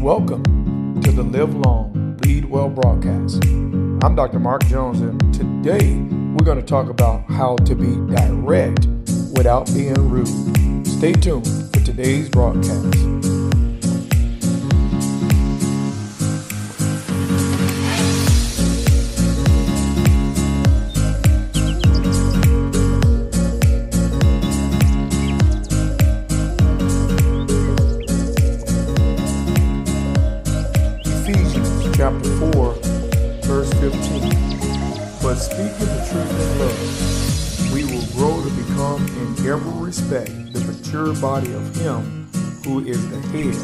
[0.00, 3.44] Welcome to the Live Long, Lead Well broadcast.
[3.44, 4.38] I'm Dr.
[4.38, 5.98] Mark Jones, and today
[6.32, 8.86] we're going to talk about how to be direct
[9.36, 10.86] without being rude.
[10.86, 13.29] Stay tuned for today's broadcast.
[32.10, 32.72] Chapter 4,
[33.42, 33.92] verse 15.
[35.22, 40.60] But speaking the truth in love, we will grow to become in every respect the
[40.60, 42.28] mature body of Him
[42.64, 43.54] who is the head,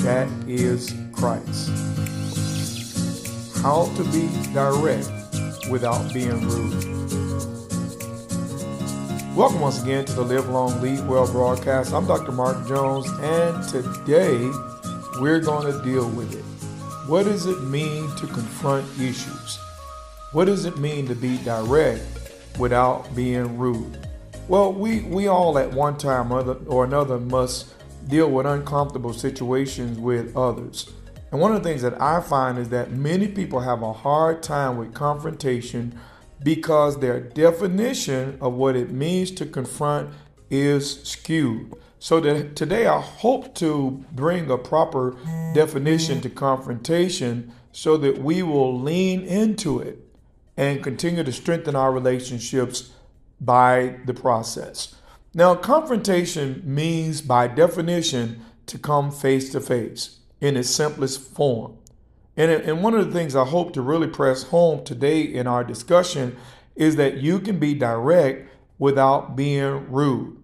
[0.00, 1.70] that is Christ.
[3.62, 5.10] How to be direct
[5.70, 6.84] without being rude.
[9.34, 11.94] Welcome once again to the Live Long Lead Well broadcast.
[11.94, 12.32] I'm Dr.
[12.32, 14.50] Mark Jones, and today
[15.18, 16.55] we're going to deal with it.
[17.06, 19.60] What does it mean to confront issues?
[20.32, 22.02] What does it mean to be direct
[22.58, 24.08] without being rude?
[24.48, 27.72] Well, we, we all at one time or another must
[28.08, 30.90] deal with uncomfortable situations with others.
[31.30, 34.42] And one of the things that I find is that many people have a hard
[34.42, 35.96] time with confrontation
[36.42, 40.10] because their definition of what it means to confront
[40.50, 41.72] is skewed.
[41.98, 45.16] So that today I hope to bring a proper
[45.54, 49.98] definition to confrontation so that we will lean into it
[50.56, 52.92] and continue to strengthen our relationships
[53.40, 54.94] by the process.
[55.34, 61.76] Now, confrontation means by definition to come face to face in its simplest form.
[62.36, 65.64] And, and one of the things I hope to really press home today in our
[65.64, 66.36] discussion
[66.74, 70.36] is that you can be direct without being rude.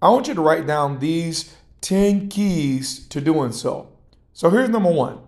[0.00, 3.88] I want you to write down these 10 keys to doing so.
[4.32, 5.20] So here's number one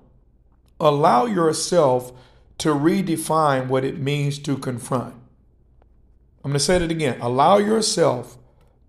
[0.80, 2.12] allow yourself
[2.58, 5.14] to redefine what it means to confront.
[6.44, 7.20] I'm going to say it again.
[7.20, 8.38] Allow yourself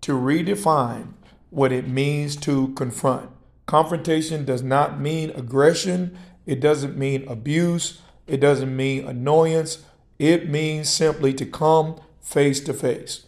[0.02, 1.14] to redefine
[1.50, 3.30] what it means to confront.
[3.66, 6.16] Confrontation does not mean aggression,
[6.46, 9.84] it doesn't mean abuse, it doesn't mean annoyance.
[10.20, 13.26] It means simply to come face to face.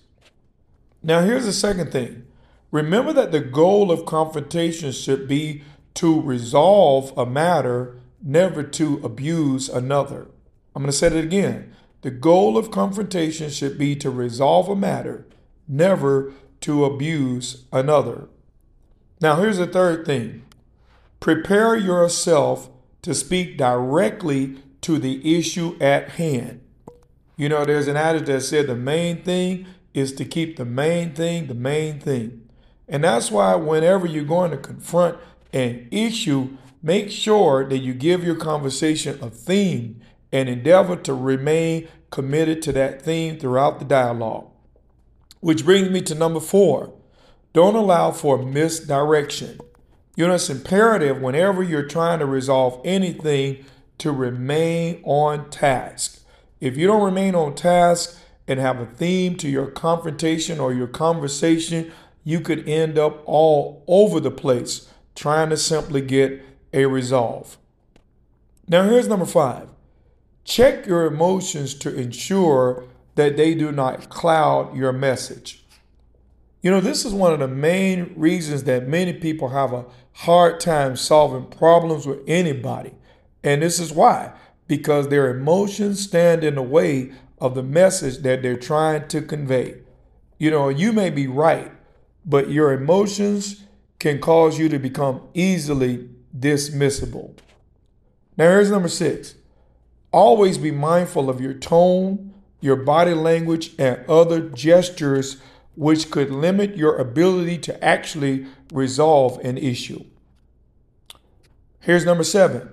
[1.03, 2.27] Now, here's the second thing
[2.73, 5.63] Remember that the goal of confrontation should be
[5.95, 10.27] to resolve a matter, never to abuse another.
[10.75, 11.77] I'm going to say it again.
[12.01, 15.27] The goal of confrontation should be to resolve a matter,
[15.69, 18.29] never to abuse another.
[19.21, 20.43] Now, here's the third thing
[21.21, 22.71] prepare yourself
[23.03, 26.61] to speak directly to the issue at hand.
[27.37, 31.15] You know, there's an adage that said the main thing is to keep the main
[31.15, 32.49] thing the main thing.
[32.93, 35.17] And that's why whenever you're going to confront
[35.55, 41.89] an issue, make sure that you give your conversation a theme and endeavor to remain
[42.11, 44.51] committed to that theme throughout the dialogue.
[45.41, 46.93] Which brings me to number four
[47.55, 49.59] don't allow for misdirection.
[50.15, 53.65] You know, it's imperative whenever you're trying to resolve anything
[53.99, 56.23] to remain on task.
[56.61, 60.87] If you don't remain on task and have a theme to your confrontation or your
[60.87, 61.93] conversation,
[62.25, 67.59] you could end up all over the place trying to simply get a resolve.
[68.69, 69.69] Now, here's number five
[70.45, 72.85] check your emotions to ensure
[73.15, 75.65] that they do not cloud your message.
[76.63, 80.61] You know, this is one of the main reasons that many people have a hard
[80.61, 82.93] time solving problems with anybody.
[83.43, 84.33] And this is why
[84.69, 89.75] because their emotions stand in the way of the message that they're trying to convey.
[90.39, 91.71] You know, you may be right,
[92.25, 93.65] but your emotions
[93.99, 97.37] can cause you to become easily dismissible.
[98.37, 99.35] Now, here's number six
[100.13, 105.41] always be mindful of your tone, your body language, and other gestures
[105.75, 110.05] which could limit your ability to actually resolve an issue.
[111.81, 112.71] Here's number seven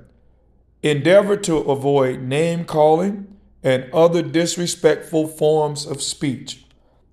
[0.84, 6.66] endeavor to avoid name calling and other disrespectful forms of speech.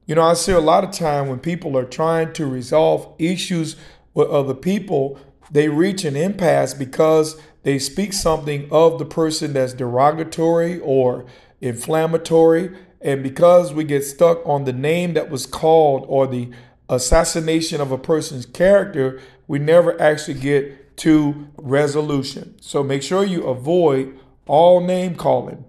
[0.06, 3.74] You know, I see a lot of time when people are trying to resolve issues
[4.14, 5.18] with other people,
[5.50, 11.26] they reach an impasse because they speak something of the person that's derogatory or
[11.60, 12.70] inflammatory.
[13.00, 16.50] And because we get stuck on the name that was called or the
[16.88, 22.56] assassination of a person's character, we never actually get to resolution.
[22.60, 25.64] So make sure you avoid all name calling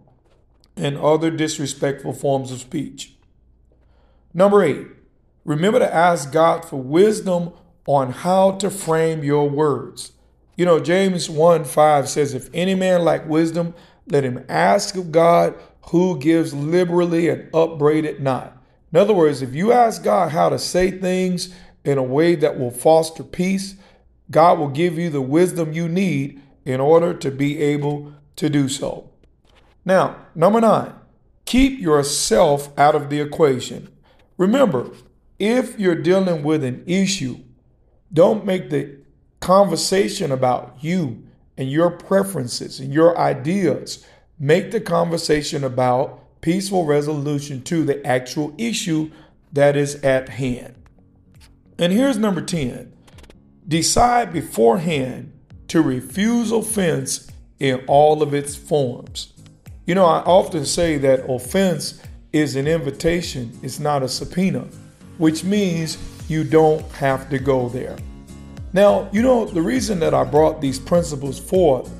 [0.75, 3.16] and other disrespectful forms of speech.
[4.33, 4.88] Number eight,
[5.45, 7.53] remember to ask God for wisdom
[7.85, 10.12] on how to frame your words.
[10.56, 13.74] You know, James 1 5 says, If any man lack wisdom,
[14.07, 15.56] let him ask of God
[15.89, 18.57] who gives liberally and upbraided not.
[18.91, 21.53] In other words, if you ask God how to say things
[21.83, 23.75] in a way that will foster peace,
[24.30, 28.68] God will give you the wisdom you need in order to be able to do
[28.68, 29.09] so.
[29.85, 30.94] Now, number nine,
[31.45, 33.89] keep yourself out of the equation.
[34.37, 34.91] Remember,
[35.39, 37.39] if you're dealing with an issue,
[38.11, 38.97] don't make the
[39.39, 41.23] conversation about you
[41.57, 44.05] and your preferences and your ideas.
[44.39, 49.11] Make the conversation about peaceful resolution to the actual issue
[49.53, 50.75] that is at hand.
[51.79, 52.93] And here's number 10
[53.67, 55.33] decide beforehand
[55.67, 57.29] to refuse offense
[57.59, 59.33] in all of its forms.
[59.85, 62.01] You know, I often say that offense
[62.37, 64.67] is an invitation, it's not a subpoena,
[65.17, 65.97] which means
[66.27, 67.97] you don't have to go there.
[68.73, 71.91] Now, you know, the reason that I brought these principles forth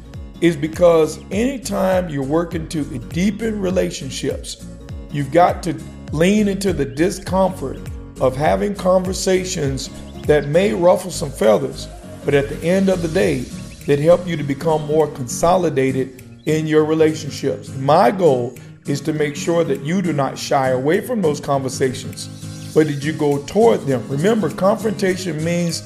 [0.41, 4.65] is because anytime you're working to deepen relationships,
[5.11, 5.73] you've got to
[6.11, 7.79] lean into the discomfort
[8.19, 9.89] of having conversations
[10.23, 11.87] that may ruffle some feathers,
[12.25, 13.45] but at the end of the day,
[13.87, 17.69] that help you to become more consolidated in your relationships.
[17.77, 18.57] My goal
[18.87, 22.27] is to make sure that you do not shy away from those conversations,
[22.73, 24.07] but that you go toward them.
[24.07, 25.81] Remember, confrontation means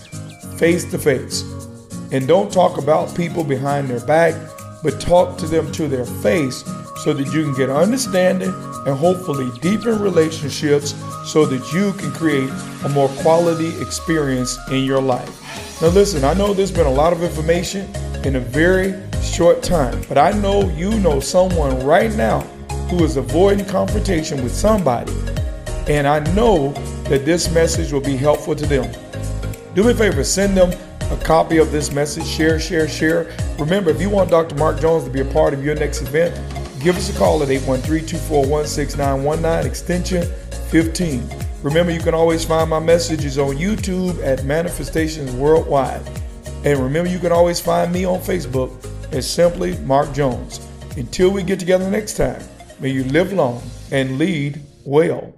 [0.57, 1.43] face to face.
[2.11, 4.35] And don't talk about people behind their back,
[4.83, 6.63] but talk to them to their face
[7.03, 8.53] so that you can get understanding
[8.85, 10.93] and hopefully deepen relationships
[11.25, 12.49] so that you can create
[12.83, 15.81] a more quality experience in your life.
[15.81, 17.89] Now, listen, I know there's been a lot of information
[18.23, 18.93] in a very
[19.23, 22.45] short time, but I know you know someone right now
[22.91, 25.13] who is avoiding confrontation with somebody,
[25.87, 26.73] and I know
[27.09, 28.91] that this message will be helpful to them.
[29.73, 30.71] Do me a favor, send them
[31.09, 32.25] a copy of this message.
[32.27, 33.31] Share, share, share.
[33.57, 34.55] Remember, if you want Dr.
[34.55, 36.35] Mark Jones to be a part of your next event,
[36.81, 40.23] give us a call at 813 241 6919, extension
[40.69, 41.29] 15.
[41.63, 46.01] Remember, you can always find my messages on YouTube at Manifestations Worldwide.
[46.65, 48.71] And remember, you can always find me on Facebook
[49.13, 50.67] as simply Mark Jones.
[50.97, 52.41] Until we get together next time,
[52.81, 53.61] may you live long
[53.91, 55.33] and lead well.